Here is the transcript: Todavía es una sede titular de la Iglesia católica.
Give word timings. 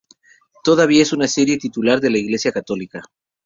Todavía 0.63 1.03
es 1.03 1.13
una 1.13 1.27
sede 1.27 1.59
titular 1.59 1.99
de 2.01 2.09
la 2.09 2.17
Iglesia 2.17 2.51
católica. 2.51 3.03